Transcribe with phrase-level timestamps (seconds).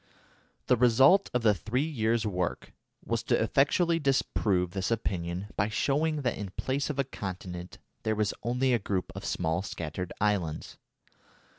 [0.65, 2.73] The result of the three years' work
[3.05, 8.15] was to effectually disprove this opinion by showing that in place of a continent there
[8.15, 10.79] was only a group of small scattered islands.